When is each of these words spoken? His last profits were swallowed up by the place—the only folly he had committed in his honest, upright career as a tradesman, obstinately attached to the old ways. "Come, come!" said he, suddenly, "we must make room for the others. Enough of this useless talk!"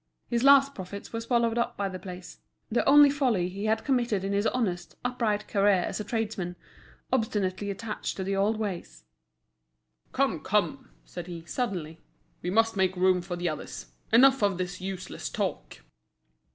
His 0.31 0.43
last 0.43 0.73
profits 0.73 1.13
were 1.13 1.21
swallowed 1.21 1.59
up 1.59 1.77
by 1.77 1.87
the 1.87 1.99
place—the 1.99 2.89
only 2.89 3.11
folly 3.11 3.49
he 3.49 3.65
had 3.65 3.85
committed 3.85 4.23
in 4.23 4.33
his 4.33 4.47
honest, 4.47 4.95
upright 5.05 5.47
career 5.47 5.83
as 5.85 5.99
a 5.99 6.03
tradesman, 6.03 6.55
obstinately 7.13 7.69
attached 7.69 8.17
to 8.17 8.23
the 8.23 8.35
old 8.35 8.57
ways. 8.57 9.03
"Come, 10.11 10.39
come!" 10.39 10.89
said 11.05 11.27
he, 11.27 11.45
suddenly, 11.45 11.99
"we 12.41 12.49
must 12.49 12.75
make 12.75 12.97
room 12.97 13.21
for 13.21 13.35
the 13.35 13.47
others. 13.49 13.91
Enough 14.11 14.41
of 14.41 14.57
this 14.57 14.81
useless 14.81 15.29
talk!" 15.29 15.81